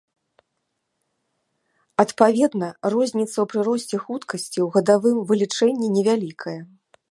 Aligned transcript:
Адпаведна, 2.03 2.71
розніца 2.95 3.33
ў 3.33 3.47
прыросце 3.53 3.95
хуткасці 4.07 4.53
ў 4.53 4.67
гадавым 4.79 5.17
вылічэнні 5.33 5.87
невялікая. 5.99 6.59